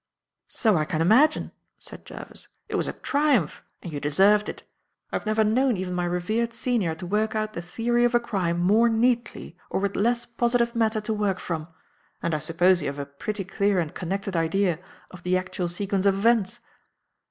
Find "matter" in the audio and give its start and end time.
10.73-11.01